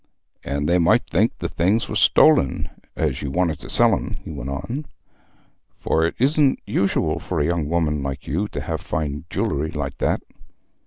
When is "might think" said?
0.79-1.37